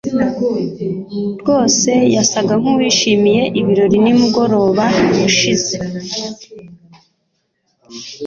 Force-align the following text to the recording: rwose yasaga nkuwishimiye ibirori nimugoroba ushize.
rwose 1.41 1.91
yasaga 2.15 2.53
nkuwishimiye 2.61 3.43
ibirori 3.59 3.97
nimugoroba 4.03 4.85
ushize. 5.27 5.75